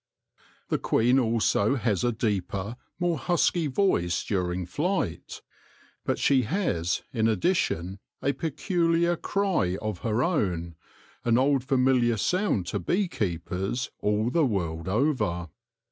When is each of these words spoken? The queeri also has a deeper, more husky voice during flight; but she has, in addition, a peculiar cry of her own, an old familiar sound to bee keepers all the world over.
The 0.69 0.79
queeri 0.79 1.19
also 1.23 1.75
has 1.75 2.03
a 2.03 2.11
deeper, 2.11 2.75
more 2.99 3.19
husky 3.19 3.67
voice 3.67 4.23
during 4.23 4.65
flight; 4.65 5.43
but 6.05 6.17
she 6.17 6.41
has, 6.41 7.03
in 7.13 7.27
addition, 7.27 7.99
a 8.19 8.33
peculiar 8.33 9.15
cry 9.15 9.77
of 9.79 9.99
her 9.99 10.23
own, 10.23 10.73
an 11.23 11.37
old 11.37 11.63
familiar 11.63 12.17
sound 12.17 12.65
to 12.73 12.79
bee 12.79 13.07
keepers 13.07 13.91
all 13.99 14.31
the 14.31 14.43
world 14.43 14.89
over. 14.89 15.49